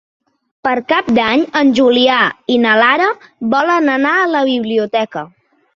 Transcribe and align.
Per 0.67 0.71
Cap 0.91 1.11
d'Any 1.17 1.43
en 1.61 1.69
Julià 1.81 2.17
i 2.55 2.59
na 2.67 2.75
Lara 2.83 3.13
volen 3.55 3.95
anar 3.99 4.17
a 4.25 4.29
la 4.37 4.45
biblioteca. 4.53 5.31